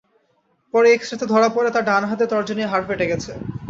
[0.73, 3.31] পরে এক্স-রেতে ধরা পড়ে তাঁর ডান হাতের তর্জনীর হাড় ফেটে গেছে।